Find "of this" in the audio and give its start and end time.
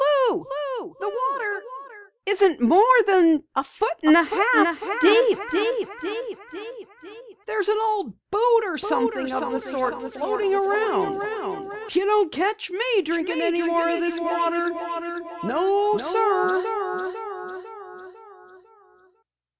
13.89-14.19